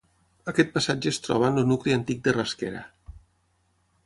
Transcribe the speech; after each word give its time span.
Aquest 0.51 0.71
passatge 0.77 1.11
es 1.15 1.21
troba 1.27 1.51
en 1.53 1.61
el 1.63 1.69
nucli 1.73 1.95
antic 1.99 2.27
de 2.29 2.37
Rasquera. 2.39 2.83